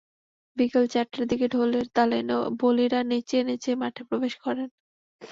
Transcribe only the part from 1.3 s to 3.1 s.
দিকে ঢোলের তালে বলীরা